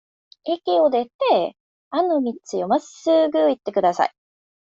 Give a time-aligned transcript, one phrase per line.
[0.45, 1.11] 駅を出て、
[1.91, 2.33] あの道
[2.65, 4.11] をまっすぐ行ってください。